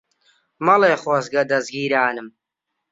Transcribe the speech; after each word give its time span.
مەڵێ 0.65 0.93
خۆزگە 1.03 1.43
دەزگیرانم 1.51 2.27